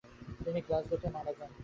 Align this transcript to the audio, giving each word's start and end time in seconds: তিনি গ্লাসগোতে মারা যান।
তিনি 0.43 0.59
গ্লাসগোতে 0.67 1.07
মারা 1.15 1.31
যান। 1.37 1.51